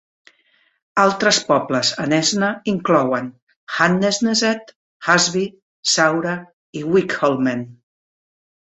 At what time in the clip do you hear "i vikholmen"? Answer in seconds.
6.83-7.67